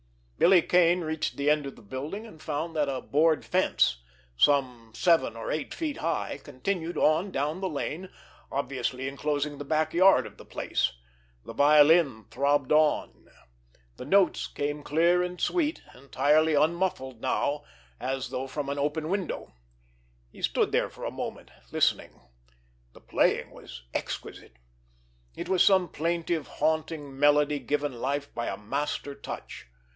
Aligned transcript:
Billy 0.39 0.63
Kane 0.63 1.01
reached 1.01 1.37
the 1.37 1.51
end 1.51 1.67
of 1.67 1.75
the 1.75 1.83
building, 1.83 2.25
and 2.25 2.41
found 2.41 2.75
that 2.75 2.89
a 2.89 2.99
board 2.99 3.45
fence, 3.45 4.01
some 4.35 4.91
seven 4.95 5.35
or 5.35 5.51
eight 5.51 5.71
feet 5.71 5.97
high, 5.97 6.39
continued 6.43 6.97
on 6.97 7.29
down 7.29 7.61
the 7.61 7.69
lane, 7.69 8.09
obviously 8.51 9.07
enclosing 9.07 9.59
the 9.59 9.63
back 9.63 9.93
yard 9.93 10.25
of 10.25 10.37
the 10.37 10.45
place. 10.45 10.93
The 11.45 11.53
violin 11.53 12.25
throbbed 12.31 12.71
on. 12.71 13.29
The 13.97 14.05
notes 14.05 14.47
came 14.47 14.81
clear 14.81 15.21
and 15.21 15.39
sweet, 15.39 15.83
entirely 15.93 16.55
unmuffled 16.55 17.21
now, 17.21 17.63
as 17.99 18.29
though 18.31 18.47
from 18.47 18.69
an 18.69 18.79
open 18.79 19.07
window. 19.09 19.53
He 20.31 20.41
stood 20.41 20.71
there 20.71 20.89
for 20.89 21.05
a 21.05 21.11
moment 21.11 21.51
listening. 21.71 22.19
The 22.93 23.01
playing 23.01 23.51
was 23.51 23.83
exquisite. 23.93 24.57
It 25.35 25.47
was 25.47 25.63
some 25.63 25.87
plaintive, 25.89 26.47
haunting 26.47 27.19
melody 27.19 27.59
given 27.59 27.93
life 27.93 28.33
by 28.33 28.47
a 28.47 28.57
master 28.57 29.13
touch. 29.13 29.67